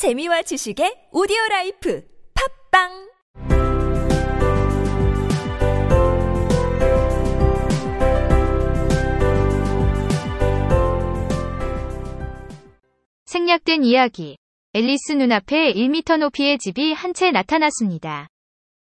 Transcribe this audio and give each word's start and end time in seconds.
재미와 0.00 0.40
지식의 0.40 1.08
오디오 1.12 1.36
라이프 1.50 2.02
팝빵 2.72 3.10
생략된 13.26 13.84
이야기. 13.84 14.38
앨리스 14.72 15.12
눈앞에 15.12 15.74
1미터 15.74 16.16
높이의 16.16 16.56
집이 16.56 16.94
한 16.94 17.12
채 17.12 17.30
나타났습니다. 17.30 18.28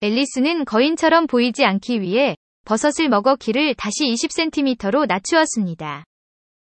앨리스는 0.00 0.64
거인처럼 0.64 1.26
보이지 1.26 1.66
않기 1.66 2.00
위해 2.00 2.34
버섯을 2.64 3.10
먹어 3.10 3.36
키를 3.36 3.74
다시 3.74 4.04
20cm로 4.04 5.06
낮추었습니다. 5.06 6.04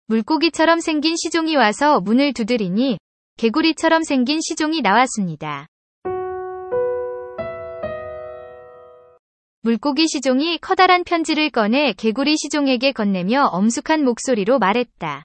물고기처럼 0.05 0.79
생긴 0.79 1.15
시종이 1.17 1.55
와서 1.55 1.99
문을 2.01 2.33
두드리니 2.33 2.99
개구리처럼 3.38 4.01
생긴 4.01 4.39
시종이 4.41 4.81
나왔습니다. 4.81 5.67
물고기 9.62 10.07
시종이 10.07 10.57
커다란 10.57 11.03
편지를 11.03 11.52
꺼내 11.52 11.93
개구리 11.93 12.35
시종에게 12.35 12.93
건네며 12.93 13.49
엄숙한 13.52 14.03
목소리로 14.03 14.57
말했다. 14.57 15.23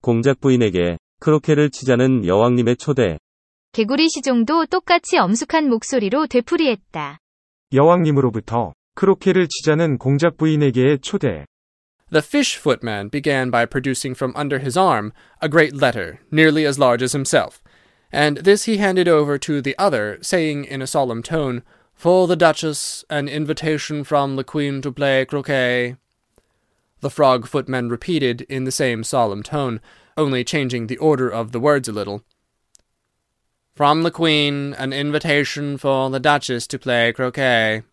공작 0.00 0.40
부인에게 0.40 0.96
크로케를 1.20 1.68
치자는 1.70 2.26
여왕님의 2.26 2.76
초대. 2.76 3.18
개구리 3.72 4.08
시종도 4.08 4.64
똑같이 4.64 5.18
엄숙한 5.18 5.68
목소리로 5.68 6.28
되풀이했다. 6.28 7.18
여왕님으로부터 7.74 8.72
크로케를 8.94 9.48
치자는 9.48 9.98
공작 9.98 10.38
부인에게의 10.38 11.00
초대. 11.02 11.44
The 12.10 12.22
fish 12.22 12.56
footman 12.56 13.08
began 13.08 13.50
by 13.50 13.66
producing 13.66 14.16
from 14.16 14.32
under 14.34 14.58
his 14.58 14.76
arm 14.76 15.12
a 15.40 15.48
great 15.48 15.74
letter, 15.74 16.20
nearly 16.30 16.66
as 16.66 16.78
large 16.78 17.02
as 17.02 17.12
himself, 17.12 17.62
and 18.10 18.38
this 18.38 18.64
he 18.64 18.78
handed 18.78 19.06
over 19.06 19.38
to 19.38 19.62
the 19.62 19.78
other, 19.78 20.18
saying 20.20 20.64
in 20.64 20.82
a 20.82 20.88
solemn 20.88 21.22
tone, 21.22 21.62
For 21.94 22.26
the 22.26 22.34
Duchess, 22.34 23.04
an 23.08 23.28
invitation 23.28 24.02
from 24.02 24.34
the 24.34 24.42
Queen 24.42 24.82
to 24.82 24.90
play 24.90 25.24
croquet. 25.24 25.96
The 27.00 27.10
frog 27.10 27.46
footman 27.46 27.88
repeated 27.88 28.42
in 28.42 28.64
the 28.64 28.72
same 28.72 29.04
solemn 29.04 29.44
tone, 29.44 29.80
only 30.16 30.42
changing 30.42 30.88
the 30.88 30.98
order 30.98 31.28
of 31.28 31.52
the 31.52 31.60
words 31.60 31.88
a 31.88 31.92
little. 31.92 32.24
From 33.76 34.02
the 34.02 34.10
Queen, 34.10 34.74
an 34.74 34.92
invitation 34.92 35.78
for 35.78 36.10
the 36.10 36.20
Duchess 36.20 36.66
to 36.66 36.78
play 36.78 37.12
croquet. 37.12 37.84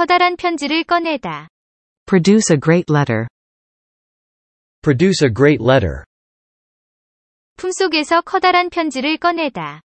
커다란 0.00 0.36
편지를 0.36 0.82
꺼내다. 0.82 1.48
Produce 2.06 2.54
a 2.54 2.58
great 2.58 2.90
letter. 2.90 3.26
Produce 4.80 5.22
a 5.22 5.30
great 5.30 5.62
letter. 5.62 6.04
품속에서 7.56 8.22
커다란 8.22 8.70
편지를 8.70 9.18
꺼내다. 9.18 9.82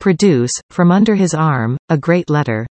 Produce, 0.00 0.50
from 0.72 0.90
under 0.90 1.14
his 1.14 1.32
arm, 1.36 1.76
a 1.88 1.96
great 1.96 2.28
letter. 2.28 2.66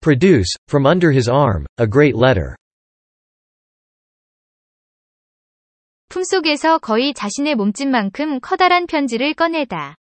Produce, 0.00 0.54
from 0.68 0.86
under 0.86 1.10
his 1.10 1.28
arm, 1.28 1.66
a 1.80 1.86
great 1.90 2.16
letter. 2.16 2.54
품속에서 6.10 6.78
거의 6.78 7.12
자신의 7.12 7.56
몸집만큼 7.56 8.38
커다란 8.38 8.86
편지를 8.86 9.34
꺼내다. 9.34 9.96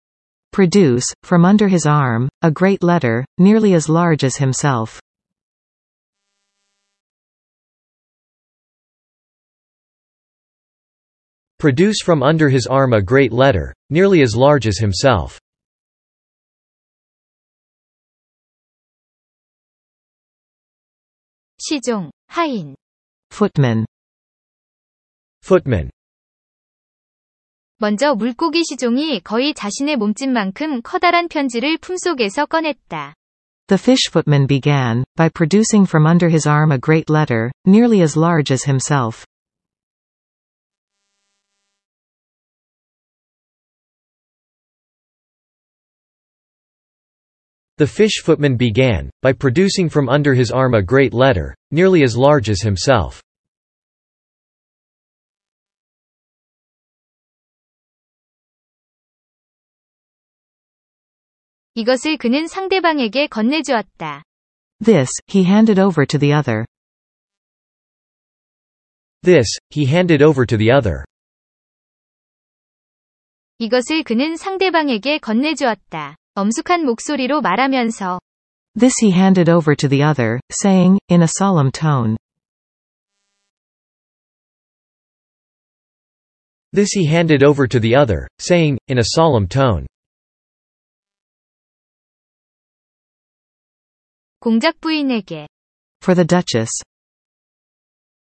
Produce, 0.53 1.05
from 1.23 1.45
under 1.45 1.69
his 1.69 1.87
arm, 1.87 2.29
a 2.43 2.51
great 2.51 2.83
letter, 2.83 3.25
nearly 3.39 3.75
as 3.75 3.89
large 3.89 4.25
as 4.25 4.37
himself. 4.37 5.01
Produce 11.59 12.01
from 12.03 12.23
under 12.23 12.49
his 12.49 12.67
arm 12.67 12.93
a 12.93 13.03
great 13.03 13.33
letter, 13.33 13.75
nearly 13.91 14.23
as 14.23 14.37
large 14.37 14.67
as 14.67 14.79
himself. 14.79 15.39
시종, 21.59 22.11
하인. 22.31 22.75
Footman. 23.31 23.85
Footman. 25.43 25.91
먼저 27.81 28.15
물고기 28.15 28.63
시종이 28.65 29.21
거의 29.21 29.53
자신의 29.53 29.97
몸집만큼 29.97 30.83
커다란 30.83 31.29
편지를 31.29 31.77
품속에서 31.79 32.47
꺼냈다. 32.47 33.15
The 33.69 33.79
fish 33.79 34.11
footman 34.11 34.47
began, 34.47 35.05
by 35.17 35.29
producing 35.29 35.87
from 35.87 36.07
under 36.07 36.29
his 36.29 36.49
arm 36.49 36.73
a 36.73 36.79
great 36.79 37.11
letter, 37.11 37.51
nearly 37.67 38.01
as 38.01 38.17
large 38.17 38.53
as 38.53 38.65
himself. 38.65 39.25
The 47.79 47.87
fish 47.87 48.23
footman 48.25 48.57
began, 48.57 49.11
by 49.21 49.35
producing 49.35 49.91
from 49.91 50.09
under 50.09 50.33
his 50.33 50.51
arm 50.51 50.73
a 50.73 50.83
great 50.83 51.13
letter, 51.13 51.55
nearly 51.71 52.03
as 52.03 52.17
large 52.17 52.49
as 52.49 52.63
himself. 52.63 53.21
이것을 61.75 62.17
그는 62.17 62.47
상대방에게 62.47 63.27
건네주었다. 63.27 64.23
This, 64.85 65.11
he 65.29 65.45
handed 65.45 65.81
over 65.81 66.07
to 66.07 66.19
the 66.19 66.35
other. 66.35 66.65
This, 69.23 69.47
he 69.75 69.87
handed 69.87 70.23
over 70.25 70.47
to 70.47 70.57
the 70.57 70.71
other. 70.71 71.05
이것을 73.59 74.05
그는 74.05 74.37
상대방에게 74.37 75.19
건네주었다. 75.19 76.17
엄숙한 76.35 76.85
목소리로 76.85 77.41
말하면서 77.41 78.21
This 78.79 78.93
he 79.03 79.11
handed 79.11 79.51
over 79.51 79.75
to 79.75 79.89
the 79.89 80.03
other, 80.03 80.39
saying, 80.51 80.99
in 81.09 81.23
a 81.23 81.29
solemn 81.41 81.71
tone. 81.71 82.17
This 86.75 86.91
he 86.93 87.07
handed 87.07 87.43
over 87.43 87.67
to 87.67 87.81
the 87.81 87.97
other, 87.97 88.29
saying, 88.39 88.77
in 88.89 88.99
a 88.99 89.05
solemn 89.17 89.49
tone. 89.49 89.87
공작 94.42 94.82
부인에게 94.82 95.48
For 96.02 96.16
the 96.16 96.26
Duchess. 96.26 96.72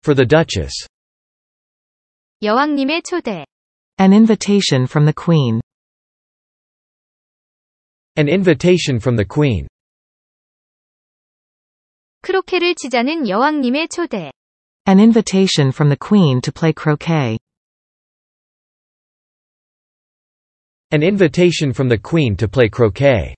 For 0.03 0.15
the 0.15 0.27
Duchess. 0.27 0.87
여왕님의 2.43 3.01
초대. 3.01 3.47
An 3.99 4.13
invitation 4.13 4.83
from 4.83 5.07
the 5.07 5.15
Queen. 5.15 5.61
An 8.19 8.29
invitation 8.29 8.97
from 8.97 9.17
the 9.17 9.25
Queen. 9.27 9.67
크로케를 12.21 12.75
치자는 12.75 13.27
여왕님의 13.27 13.87
초대. 13.87 14.31
An 14.87 14.99
invitation 14.99 15.69
from 15.69 15.89
the 15.89 15.97
Queen 15.97 16.39
to 16.41 16.51
play 16.51 16.71
croquet. 16.71 17.39
An 20.91 21.01
invitation 21.01 21.71
from 21.73 21.89
the 21.89 21.97
Queen 21.97 22.37
to 22.37 22.47
play 22.47 22.69
croquet. 22.69 23.33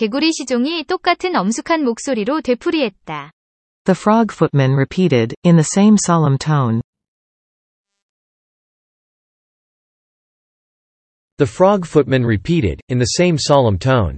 개구리 0.00 0.32
시종이 0.32 0.82
똑같은 0.84 1.36
엄숙한 1.36 1.84
목소리로 1.84 2.40
되풀이했다. 2.40 3.32
The 3.84 3.94
frog 3.94 4.32
footman 4.32 4.72
repeated, 4.72 5.34
in 5.44 5.56
the 5.56 5.66
same 5.76 5.98
solemn 6.02 6.38
tone. 6.38 6.80
The 11.36 11.46
frog 11.46 11.86
footman 11.86 12.24
repeated, 12.24 12.80
in 12.88 12.96
the 12.96 13.08
same 13.18 13.36
solemn 13.36 13.78
tone. 13.78 14.16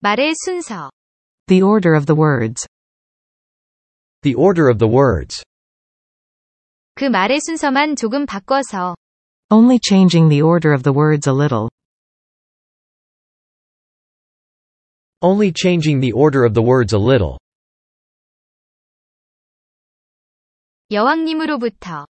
말의 0.00 0.32
순서. 0.46 0.88
The 1.46 1.62
order 1.62 1.94
of 1.94 2.06
the 2.06 2.18
words. 2.18 2.66
The 4.22 4.34
order 4.34 4.70
of 4.70 4.78
the 4.78 4.90
words. 4.90 5.44
그 6.94 7.04
말의 7.04 7.40
순서만 7.42 7.96
조금 7.96 8.24
바꿔서 8.24 8.96
Only 9.49 9.79
changing 9.79 10.29
the 10.29 10.41
order 10.41 10.73
of 10.73 10.83
the 10.83 10.93
words 10.93 11.27
a 11.27 11.33
little. 11.33 11.69
Only 15.21 15.51
changing 15.51 15.99
the 15.99 16.11
order 16.11 16.43
of 16.43 16.53
the 16.53 16.61
words 16.61 16.93
a 16.93 16.97
little. 16.97 17.39
여왕님으로부터 20.91 22.05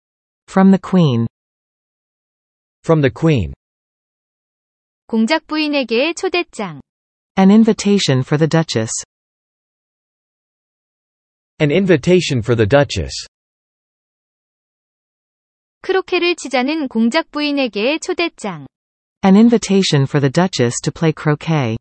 From 0.48 0.72
the 0.72 0.80
Queen. 0.80 1.28
From 2.84 3.02
the 3.02 3.12
Queen. 3.14 3.54
공작 5.08 5.46
부인에게의 5.48 6.14
초대장. 6.16 6.82
An 7.38 7.52
invitation 7.52 8.22
for 8.22 8.38
the 8.38 8.48
Duchess. 8.48 8.92
An 11.60 11.72
invitation 11.72 12.42
for 12.42 12.56
the 12.56 12.66
Duchess. 12.66 13.14
크로케를 15.86 16.36
치자는 16.36 16.88
공작 16.88 17.32
부인에게의 17.32 18.00
초대장. 18.00 18.68
An 19.24 19.36
invitation 19.36 20.04
for 20.04 20.20
the 20.20 20.32
Duchess 20.32 20.80
to 20.82 20.92
play 20.92 21.12
croquet. 21.12 21.78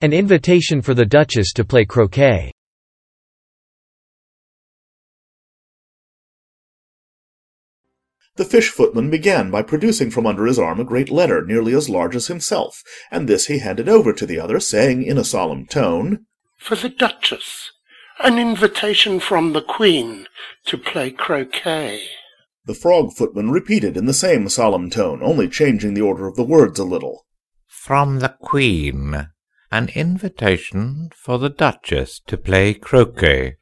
An 0.00 0.12
invitation 0.12 0.80
for 0.80 0.94
the 0.94 1.06
Duchess 1.06 1.52
to 1.54 1.64
play 1.64 1.84
croquet. 1.84 2.52
The 8.36 8.44
fish 8.46 8.70
footman 8.70 9.10
began 9.10 9.50
by 9.50 9.62
producing 9.62 10.10
from 10.10 10.26
under 10.26 10.46
his 10.46 10.58
arm 10.58 10.80
a 10.80 10.84
great 10.84 11.10
letter 11.10 11.44
nearly 11.44 11.74
as 11.74 11.90
large 11.90 12.16
as 12.16 12.28
himself, 12.28 12.82
and 13.10 13.28
this 13.28 13.46
he 13.46 13.58
handed 13.58 13.90
over 13.90 14.14
to 14.14 14.24
the 14.24 14.40
other, 14.40 14.58
saying 14.58 15.02
in 15.02 15.18
a 15.18 15.24
solemn 15.24 15.66
tone, 15.66 16.24
For 16.58 16.74
the 16.74 16.88
Duchess. 16.88 17.72
An 18.19 18.39
invitation 18.39 19.19
from 19.19 19.53
the 19.53 19.61
Queen 19.61 20.25
to 20.65 20.77
play 20.77 21.11
croquet. 21.11 22.01
The 22.65 22.73
frog 22.73 23.13
footman 23.13 23.51
repeated 23.51 23.95
in 23.95 24.07
the 24.07 24.13
same 24.13 24.49
solemn 24.49 24.89
tone, 24.89 25.21
only 25.21 25.47
changing 25.47 25.93
the 25.93 26.01
order 26.01 26.25
of 26.25 26.35
the 26.35 26.43
words 26.43 26.79
a 26.79 26.83
little. 26.83 27.27
From 27.67 28.19
the 28.19 28.35
Queen. 28.41 29.29
An 29.71 29.89
invitation 29.89 31.09
for 31.15 31.37
the 31.37 31.49
Duchess 31.49 32.19
to 32.25 32.37
play 32.37 32.73
croquet. 32.73 33.57